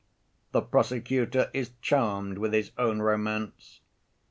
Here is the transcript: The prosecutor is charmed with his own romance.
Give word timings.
The 0.51 0.61
prosecutor 0.63 1.51
is 1.53 1.73
charmed 1.79 2.39
with 2.39 2.53
his 2.53 2.71
own 2.75 3.03
romance. 3.03 3.81